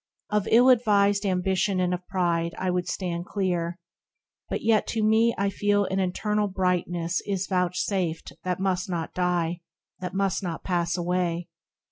[0.31, 3.77] Of ill advised Ambition and of Pride I would stand clear,
[4.49, 9.13] but yet to me I feel That an internal brightness is vouchsafed That must not
[9.13, 9.61] die,
[9.99, 11.49] that must not pass away.